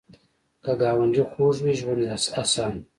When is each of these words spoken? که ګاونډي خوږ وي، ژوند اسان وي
که 0.63 0.71
ګاونډي 0.81 1.23
خوږ 1.31 1.55
وي، 1.63 1.73
ژوند 1.79 2.01
اسان 2.41 2.71
وي 2.77 2.81